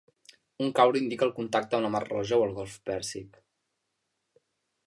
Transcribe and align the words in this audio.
Un 0.67 0.71
cauri 0.79 1.01
indica 1.07 1.27
el 1.27 1.33
contacte 1.35 1.77
amb 1.79 1.87
la 1.87 1.93
mar 1.97 2.03
Roja 2.07 2.39
o 2.41 2.49
el 2.49 2.57
golf 2.61 2.81
Pèrsic. 2.91 3.39